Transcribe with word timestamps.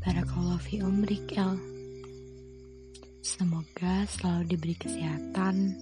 Barakallahu 0.00 0.56
fi 0.64 0.80
umrik 0.80 1.36
El. 1.36 1.60
Semoga 3.20 4.08
selalu 4.08 4.48
diberi 4.48 4.72
kesehatan, 4.72 5.76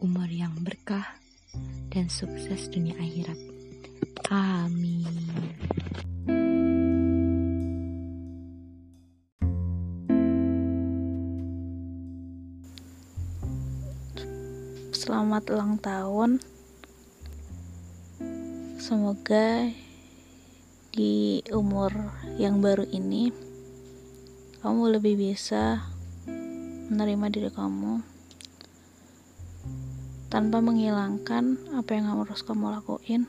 umur 0.00 0.24
yang 0.24 0.56
berkah, 0.64 1.04
dan 1.92 2.08
sukses 2.08 2.72
dunia 2.72 2.96
akhirat. 2.96 3.36
Amin. 4.32 5.04
Selamat 14.96 15.44
ulang 15.52 15.76
tahun. 15.84 16.40
Semoga 18.80 19.68
di 20.96 21.44
umur 21.52 21.92
yang 22.40 22.64
baru 22.64 22.88
ini 22.88 23.28
kamu 24.64 24.96
lebih 24.96 25.20
bisa 25.20 25.84
menerima 26.88 27.26
diri 27.28 27.50
kamu 27.52 28.00
tanpa 30.32 30.64
menghilangkan 30.64 31.60
apa 31.76 31.90
yang 31.92 32.16
harus 32.16 32.40
kamu 32.40 32.80
lakuin. 32.80 33.28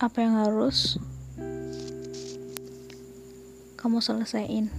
Apa 0.00 0.24
yang 0.24 0.40
harus 0.40 0.96
kamu 3.76 4.00
selesaiin. 4.02 4.72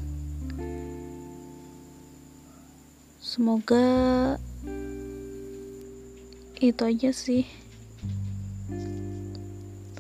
Semoga 3.22 3.86
itu 6.60 6.82
aja 6.82 7.10
sih 7.14 7.63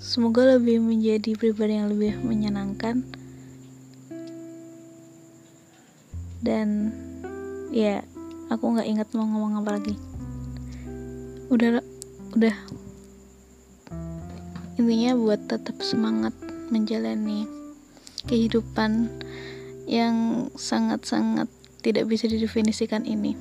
Semoga 0.03 0.43
lebih 0.59 0.83
menjadi 0.83 1.31
pribadi 1.39 1.79
yang 1.79 1.87
lebih 1.87 2.19
menyenangkan. 2.19 3.07
Dan 6.43 6.91
ya, 7.71 8.03
aku 8.51 8.75
nggak 8.75 8.83
ingat 8.83 9.07
mau 9.15 9.23
ngomong 9.23 9.63
apa 9.63 9.79
lagi. 9.79 9.95
Udah, 11.47 11.79
udah. 12.35 12.51
Intinya 14.75 15.15
buat 15.15 15.47
tetap 15.47 15.79
semangat 15.79 16.35
menjalani 16.67 17.47
kehidupan 18.27 19.07
yang 19.87 20.51
sangat-sangat 20.59 21.47
tidak 21.79 22.11
bisa 22.11 22.27
didefinisikan 22.27 23.07
ini. 23.07 23.39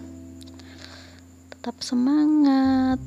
Tetap 1.50 1.82
semangat. 1.82 3.02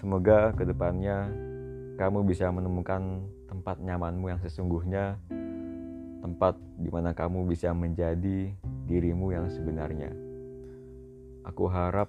Semoga 0.00 0.56
ke 0.56 0.64
depannya 0.64 1.28
kamu 2.00 2.24
bisa 2.24 2.48
menemukan 2.48 3.20
tempat 3.44 3.76
nyamanmu 3.84 4.32
yang 4.32 4.40
sesungguhnya, 4.40 5.20
tempat 6.24 6.56
di 6.80 6.88
mana 6.88 7.12
kamu 7.12 7.44
bisa 7.44 7.76
menjadi 7.76 8.48
dirimu 8.88 9.28
yang 9.36 9.52
sebenarnya. 9.52 10.08
Aku 11.44 11.68
harap 11.68 12.08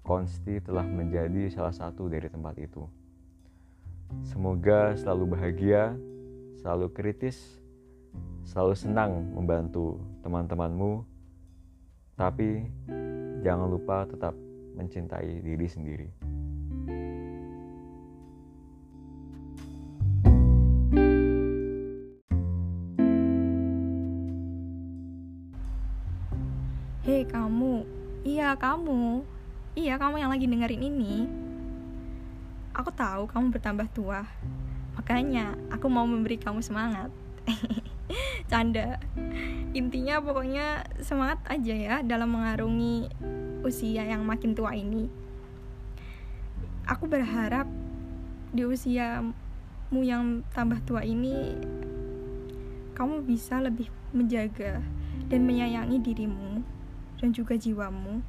Konsti 0.00 0.64
telah 0.64 0.88
menjadi 0.88 1.52
salah 1.52 1.76
satu 1.76 2.08
dari 2.08 2.24
tempat 2.32 2.56
itu. 2.56 2.88
Semoga 4.24 4.96
selalu 4.96 5.36
bahagia, 5.36 5.92
selalu 6.64 6.88
kritis, 6.96 7.60
selalu 8.48 8.72
senang 8.72 9.12
membantu 9.36 10.00
teman-temanmu, 10.24 11.04
tapi 12.16 12.64
jangan 13.44 13.68
lupa 13.68 14.08
tetap 14.08 14.32
mencintai 14.72 15.44
diri 15.44 15.68
sendiri. 15.68 16.35
Hei 27.06 27.22
kamu, 27.22 27.86
iya 28.26 28.58
kamu, 28.58 29.22
iya 29.78 29.94
kamu 29.94 30.18
yang 30.18 30.26
lagi 30.26 30.50
dengerin 30.50 30.90
ini. 30.90 31.22
Aku 32.74 32.90
tahu 32.90 33.30
kamu 33.30 33.54
bertambah 33.54 33.86
tua, 33.94 34.26
makanya 34.98 35.54
aku 35.70 35.86
mau 35.86 36.02
memberi 36.02 36.34
kamu 36.34 36.66
semangat. 36.66 37.14
Canda. 38.50 38.98
Intinya 39.70 40.18
pokoknya 40.18 40.82
semangat 40.98 41.38
aja 41.46 41.74
ya 41.78 41.96
dalam 42.02 42.34
mengarungi 42.34 43.06
usia 43.62 44.02
yang 44.02 44.26
makin 44.26 44.58
tua 44.58 44.74
ini. 44.74 45.06
Aku 46.90 47.06
berharap 47.06 47.70
di 48.50 48.66
usiamu 48.66 49.30
yang 50.02 50.42
tambah 50.50 50.82
tua 50.82 51.06
ini 51.06 51.54
kamu 52.98 53.22
bisa 53.22 53.62
lebih 53.62 53.94
menjaga 54.10 54.82
dan 55.30 55.46
menyayangi 55.46 56.02
dirimu 56.02 56.74
dan 57.16 57.32
juga 57.32 57.56
jiwamu 57.56 58.20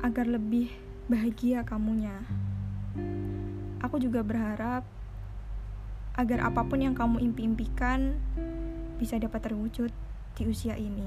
agar 0.00 0.26
lebih 0.26 0.70
bahagia 1.10 1.66
kamunya. 1.66 2.14
Aku 3.82 3.98
juga 3.98 4.22
berharap 4.22 4.86
agar 6.14 6.46
apa 6.46 6.62
pun 6.66 6.78
yang 6.82 6.94
kamu 6.94 7.32
impi-impikan 7.32 8.14
bisa 9.00 9.16
dapat 9.18 9.50
terwujud 9.50 9.90
di 10.36 10.42
usia 10.46 10.76
ini. 10.76 11.06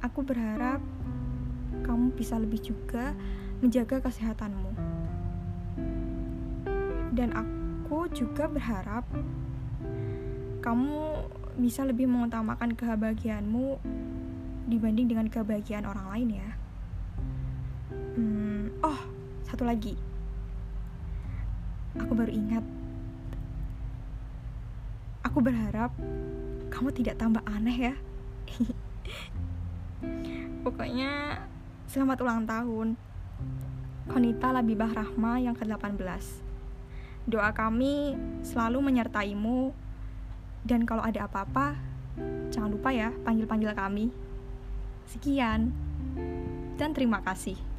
Aku 0.00 0.24
berharap 0.24 0.80
kamu 1.84 2.12
bisa 2.16 2.40
lebih 2.40 2.60
juga 2.60 3.12
menjaga 3.60 4.00
kesehatanmu. 4.00 4.72
Dan 7.12 7.36
aku 7.36 8.08
juga 8.14 8.48
berharap 8.48 9.04
kamu 10.64 11.00
bisa 11.58 11.82
lebih 11.82 12.06
mengutamakan 12.06 12.76
kebahagiaanmu 12.76 13.80
dibanding 14.70 15.10
dengan 15.10 15.26
kebahagiaan 15.26 15.88
orang 15.88 16.06
lain 16.14 16.28
ya. 16.38 16.50
Hmm, 18.14 18.64
oh, 18.86 19.00
satu 19.48 19.66
lagi. 19.66 19.98
Aku 21.98 22.14
baru 22.14 22.30
ingat. 22.30 22.62
Aku 25.26 25.42
berharap 25.42 25.90
kamu 26.70 26.88
tidak 26.94 27.18
tambah 27.18 27.42
aneh 27.46 27.90
ya. 27.90 27.94
Pokoknya 30.64 31.42
selamat 31.90 32.18
ulang 32.22 32.46
tahun. 32.46 32.88
Konita 34.10 34.54
Labibah 34.54 34.90
Rahma 34.90 35.38
yang 35.38 35.54
ke-18. 35.54 36.02
Doa 37.30 37.54
kami 37.54 38.18
selalu 38.42 38.82
menyertaimu 38.82 39.70
dan 40.64 40.84
kalau 40.84 41.00
ada 41.00 41.24
apa-apa, 41.24 41.76
jangan 42.52 42.70
lupa 42.74 42.90
ya 42.92 43.14
panggil-panggil 43.24 43.72
kami. 43.72 44.06
Sekian, 45.08 45.72
dan 46.76 46.90
terima 46.96 47.20
kasih. 47.20 47.69